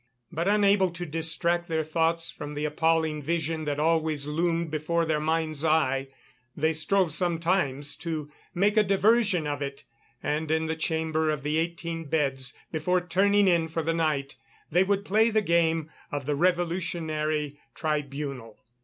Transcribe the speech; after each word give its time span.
But, 0.31 0.47
unable 0.47 0.89
to 0.89 1.05
distract 1.05 1.67
their 1.67 1.83
thoughts 1.83 2.31
from 2.31 2.55
the 2.55 2.65
appalling 2.65 3.21
vision 3.21 3.65
that 3.65 3.79
always 3.79 4.25
loomed 4.25 4.71
before 4.71 5.05
their 5.05 5.19
mind's 5.19 5.63
eye, 5.63 6.07
they 6.57 6.73
strove 6.73 7.13
sometimes 7.13 7.95
to 7.97 8.31
make 8.51 8.77
a 8.77 8.83
diversion 8.83 9.45
of 9.45 9.61
it, 9.61 9.83
and 10.23 10.49
in 10.49 10.65
the 10.65 10.75
chamber 10.75 11.29
of 11.29 11.43
the 11.43 11.59
eighteen 11.59 12.05
beds, 12.05 12.57
before 12.71 13.01
turning 13.01 13.47
in 13.47 13.67
for 13.67 13.83
the 13.83 13.93
night, 13.93 14.37
they 14.71 14.83
would 14.83 15.05
play 15.05 15.29
the 15.29 15.39
game 15.43 15.91
of 16.11 16.25
the 16.25 16.33
Revolutionary 16.35 17.59
Tribunal. 17.75 18.57